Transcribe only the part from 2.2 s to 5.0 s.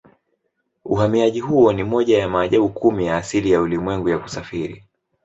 maajabu kumi ya asili ya ulimwengu ya kusafiri.